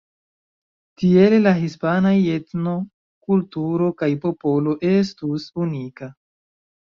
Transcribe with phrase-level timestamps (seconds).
[1.01, 2.73] Tiele la hispanaj etno,
[3.29, 6.11] kulturo kaj popolo estus unika.